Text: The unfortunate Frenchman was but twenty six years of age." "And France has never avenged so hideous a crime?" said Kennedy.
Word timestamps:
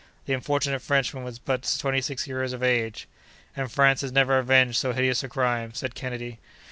The 0.25 0.33
unfortunate 0.33 0.81
Frenchman 0.81 1.23
was 1.23 1.37
but 1.37 1.75
twenty 1.79 2.01
six 2.01 2.25
years 2.27 2.53
of 2.53 2.63
age." 2.63 3.07
"And 3.55 3.71
France 3.71 4.01
has 4.01 4.11
never 4.11 4.39
avenged 4.39 4.77
so 4.77 4.93
hideous 4.93 5.21
a 5.23 5.29
crime?" 5.29 5.75
said 5.75 5.93
Kennedy. 5.93 6.39